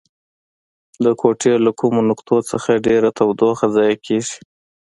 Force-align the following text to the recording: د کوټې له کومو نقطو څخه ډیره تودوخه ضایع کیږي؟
د 1.03 1.05
کوټې 1.21 1.53
له 1.65 1.71
کومو 1.79 1.99
نقطو 2.09 2.37
څخه 2.51 2.71
ډیره 2.85 3.09
تودوخه 3.17 3.65
ضایع 3.75 3.97
کیږي؟ 4.05 4.37